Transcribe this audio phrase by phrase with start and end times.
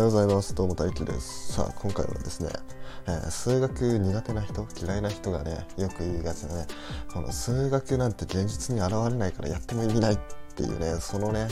[0.00, 2.48] ようございますどうも大輝ですさあ今回はですね、
[3.06, 6.66] えー、数学苦手な人嫌いな人がねよく言いがちなね
[7.12, 10.18] この数学なんて現実に現れないからやっても意味ないっ
[10.56, 11.48] ていうねそのね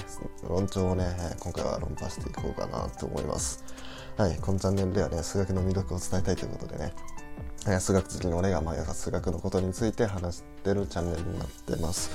[0.48, 1.04] 論調をね
[1.40, 3.62] 今回は論破していこうかなと思います
[4.16, 6.94] はいこのチャンネルではね数学の魅力を伝えたいということでね
[7.80, 12.10] 数学好きの俺が毎朝数学のことについて話してるチャンネルになってます。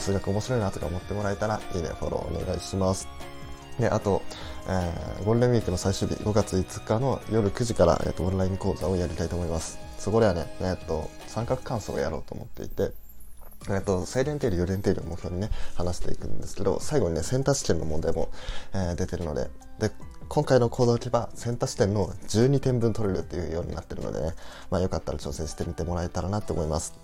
[0.00, 3.08] 数学面白いなとか思ってもらえたらいいね、フォローお願いします。
[3.78, 4.22] で、あと、
[4.68, 9.78] えー、ゴールデンウィークの最終日、5月5日の夜9時から、えーと、オンライン講座をやりたいと思います。
[9.98, 12.92] そこではね、えーと、三角関数をやろうと思っていて、
[13.70, 18.28] えっと、正連定理、余連定理を目標にね、話していくんですけど、最後にね、センター試験の問題も、
[18.74, 19.90] えー、出てるので、で、
[20.28, 24.32] 今回の行動を置けば、センター試験の12点分取れるっていうようになってるのでね、
[24.70, 26.94] まあよかったら挑戦してみてもらえたらなと思います。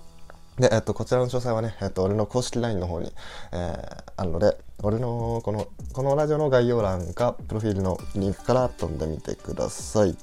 [0.59, 3.13] で、えっと、こちらの詳細はね、えっと、俺の公式 LINE の方に、
[3.53, 10.17] えー、あるので、俺の、この、このラジオの概要欄か、プロフィールのリンクから飛んでみてください。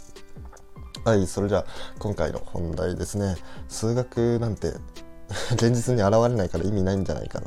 [1.03, 1.65] はい、それじゃあ、
[1.99, 3.35] 今回の本題ですね。
[3.67, 4.69] 数学なんて
[5.53, 7.41] 現実に現れないから意味ないんじゃないか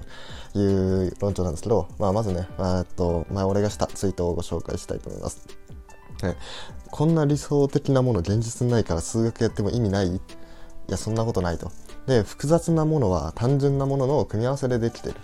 [0.52, 5.40] という論調なんですけど、まあ、まずね、えっと、まあ、俺がしたツイートをご紹介したいと思います。
[6.20, 6.36] はい、
[6.90, 10.16] こんな理想的なもの現実にないから数学やっても意味ない？
[10.16, 10.20] い
[10.88, 11.70] や、そんなことないと。
[12.06, 15.16] で複雑なものは単純なものの組み合わせでできてる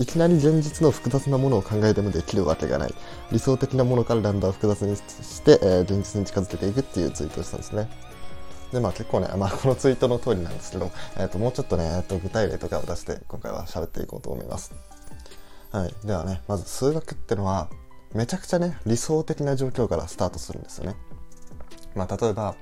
[0.00, 2.94] いきなり現実の複雑なものを考えてもできるわけがない。
[3.32, 7.86] 理想的なものからだんだん複雑にして、えー、現実に近づけていくっていうツイートをしたんですね。
[8.72, 14.72] でまあ結構ね、まあ、 このツイートの通りなんですけど、えー、ともうちょっとね、えー、と具体例とかを出して今回は喋っていこうと思います。
[15.70, 15.94] はい。
[16.02, 17.68] ではねまず数学ってのは
[18.14, 20.96] めちゃくちゃね理想的な状況からスタートするんですよね。
[21.94, 22.54] まあ例えば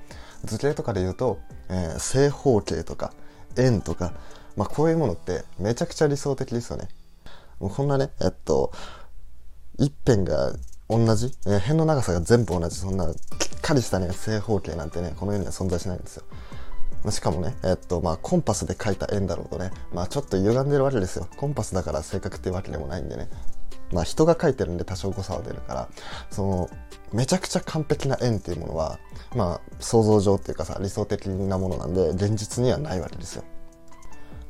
[0.43, 3.13] 図形とかで言うと、えー、正方形とか
[3.55, 4.11] 円とか、
[4.57, 6.89] まあ、こういうものってめちゃくちゃ理想的ですよね。
[7.59, 8.71] こんなね、えっと、
[9.77, 10.53] 一辺が
[10.89, 16.23] 同じ、えー、辺の長さが全部同じ、そんなきっかりしたね、正方形なんてね、この世には存在しないんですよ。
[17.11, 21.27] しかもね、えっと、まあ、コンパスで書いた円だろうとね、まあ、ちょっと歪んでるわけですよ。
[21.37, 23.29] コンパスだから正確っていうわけでもないんでね。
[23.91, 25.89] まあ、人が書いてるんで多少誤差は出るから、
[26.29, 26.69] その、
[27.13, 28.99] めちゃくちゃ完璧な円っていうものは、
[29.35, 33.43] まあ、想像上っていうかさ、理想的なものなんで、現実にはないわけですよ。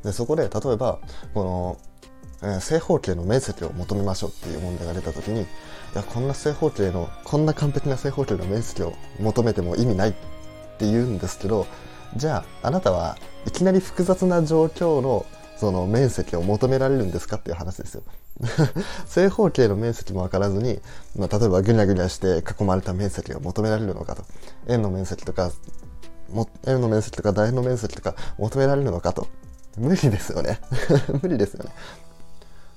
[0.02, 0.98] で、そこで、例えば、
[1.34, 1.76] この、
[2.42, 5.46] えー、正方形の面積を求めましょうっていう問題が出た時に、い
[5.94, 10.12] や、こんな正方形の、こんな完璧な正方形の面積を求めても意味ないっ
[10.78, 11.66] て言うんですけど、
[12.16, 18.02] じゃあ、あなたはいきなり複雑な状況のその面積を求められるんですかっていう話ですよ。
[19.06, 20.80] 正方形の面積も分からずに、
[21.14, 24.24] まあ、例えばぐにゃぐにゃして囲まれた面積が求められるのかと。
[24.68, 25.52] 円の面積とか
[26.66, 29.28] 円の面積とか楕円の面積とか求められるのかと。
[29.76, 30.60] 無理ですよね。
[31.22, 31.70] 無理ですよね。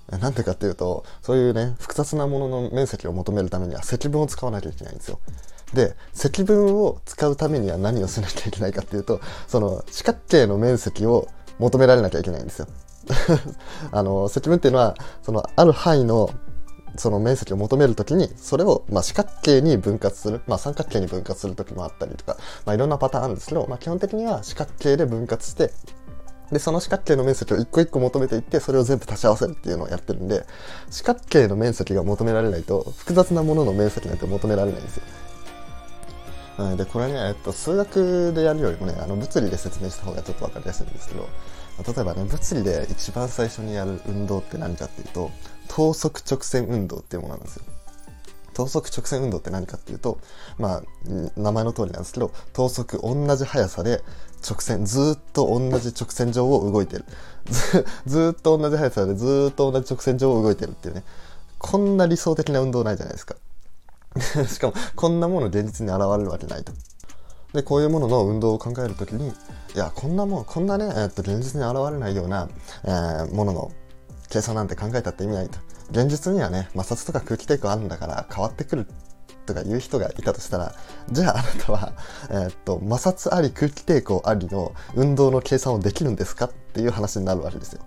[0.10, 5.20] なんでかっていうとそういうね複雑なものの面積を求めるためには積分を使わなきゃいけないんですよ。
[5.74, 11.28] で積分を使うためには何をしなきゃいけないかっていうとその四角形の面積を
[11.58, 12.68] 求められなきゃいけないんですよ。
[13.92, 16.30] あの積分っていうのはそのある範囲の
[16.96, 25.72] その面積を求めるときにそれをまあ四角形に分割する、まあ、三角形に分割するときもあったりとか、まあ、いろんなパターンあるんですけど、まあ、基本的には四角形で分割して
[26.52, 30.46] でその四角形の面積を一個一個求めていってそれを全部足し合わせるっていうのをやってるんで
[30.90, 35.04] 四角形の面積が求められないと複雑なものの面積なんて求められないんですよ。
[36.78, 41.28] でこれね、えっと、数学でやるよりもねあの物理で説明した方がちょっと分かりやすいんですけど
[41.88, 45.32] 例えばね物理で一番最初にやる運動って何かっていうと
[45.68, 47.64] 等速直線運動っていうものなんですよ。
[48.54, 50.20] 等速直線運動って何かっていうと、
[50.58, 50.84] まあ、
[51.36, 54.04] 名前の通りなんですけど、等速同じ速さで
[54.48, 57.06] 直線、ずっと同じ直線上を動いてる。
[58.06, 61.04] ずっと同じ速さでずっと同じ直線上を動いてるっていうね。
[61.58, 63.36] こんな理想的な運動ないじゃないですか。
[64.48, 66.74] しかも、こんなもの現実に現れるわけないと。
[67.54, 69.34] で、こういうものの運動を考えるときに、い
[69.76, 72.50] や、こんなもん、こんなね、えっと、現実に現れないような、
[72.84, 73.72] えー、ものの
[74.30, 75.60] 計算なんて考えたって意味ないと。
[75.92, 78.88] 現実にはね、摩擦とか空気抵抗あるんだから変わってくる
[79.46, 80.76] とか言う人がいたとしたら、
[81.12, 81.94] じゃああなたは、
[82.30, 87.82] えー、っと、摩擦あり空気抵抗ありの運動の計算をできるんですかっていう話になるわけですよ。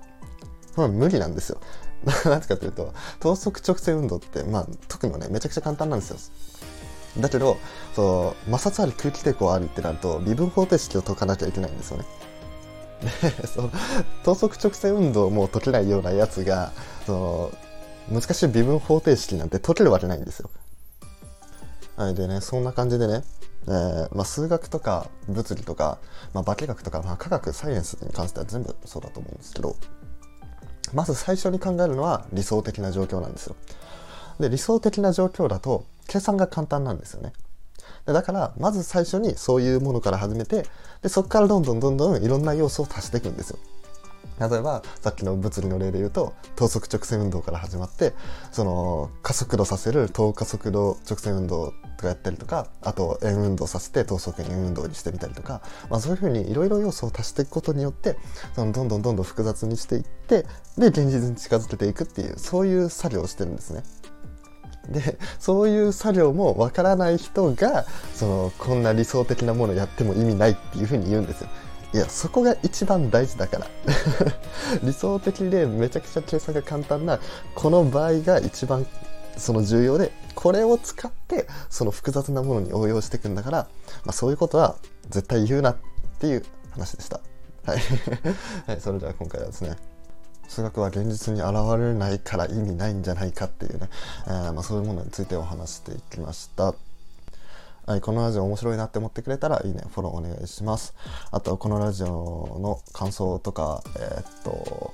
[0.75, 1.61] これは無理なんですよ。
[2.05, 6.17] なぜかというと、等速直線運動って、まあ、解くのね、めちゃくちゃ簡単なんですよ。
[7.21, 7.57] だけど、
[7.95, 12.05] そう、摩擦あり空気抵抗ありってなると、微分方程式を解かなきゃいけないんですよね。
[13.41, 13.71] で、 その、
[14.23, 16.73] 等速直線運動も解けないようなやつが、
[17.07, 17.13] そ
[18.11, 20.51] の、難しい微分方程式なんて解けるわけないんですよ。
[21.97, 23.23] はい、でね、そんな感じでね、
[23.67, 25.99] えー、まあ、数学とか物理とか、
[26.35, 29.77] まあ、化学とか、まあ、科学、サイエンスに関しては全部そうだと思うんですけど、
[30.95, 33.57] まず最初に考えるのは理想的な状況なんですよ。
[34.39, 37.33] で、理想的な状況だと、計算が簡単なんですよね
[38.05, 40.65] だからまず最初にそういうものから始めて
[41.03, 43.59] でそこからどんどんどんどんいろんな要素を足していくんですよ
[44.39, 48.13] 例えばさっきの物理の例で言うと等速直線運動から始まって
[48.53, 58.17] その加速度させる等加速度直線運動とかやったりとかあと円運動させて等速円運動にしてみたりとか、まあ、そういうふうにいろいろ要素を足していくことによって
[58.55, 60.45] そのどんどんどんどん複雑にしていって
[60.77, 63.83] で現実に近づけていくっていうそういう作業をしてるんですね。
[64.89, 71.49] でそういう作業もわからない人がそのこんな理想的なものやっても意味ないっていうふうに言うんですよ。
[71.97, 73.67] いやそこが一番大事だから。
[74.85, 77.21] 理想的でめちゃくちゃ計算が簡単な
[77.55, 78.87] この場合が一番
[79.39, 83.69] その重要でこれを使ってその複雑なものに応用していくんだから、
[84.05, 84.77] まあ、そういうことは
[85.09, 85.77] 絶対言うなっ
[86.19, 87.21] ていう話でした。
[87.65, 87.79] はい、
[88.69, 89.79] はい、それでは今回はですね
[90.49, 93.89] 数学は現実に現れないから意味ないんじゃないかっていうね、
[94.27, 96.75] えー、まあ、そういうものについてお話していきました。
[97.87, 100.93] はい、このラジオ面白いなって思ってくれたらいいね、フォローお願いします。
[101.31, 104.93] あと、このラジオの感想とか、えー、っと、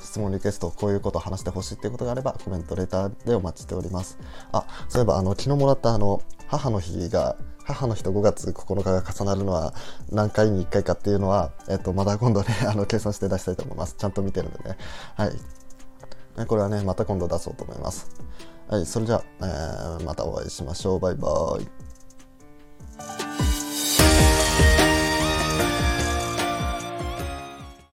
[0.00, 4.18] 質問リクエスト、こういうことを話してほしいっていうことがあれば、コメント、レターでお待ちしております。
[4.52, 9.74] あ、そういえば、あの、昨日もらったあの、母の日が、母の日と5月9日が重なるのは
[10.10, 13.96] 何回に1回かっていうのは、えっと、まだ今度ね、 あの、計算して出したいと思います。
[13.98, 14.78] ちゃんと見てるんでね。
[15.14, 16.46] はい。
[16.46, 18.08] これはね、また今度出そうと思います。
[18.66, 19.46] はい、それじゃあ、
[19.98, 21.00] えー、またお会いしましょう。
[21.00, 21.89] バイバーイ。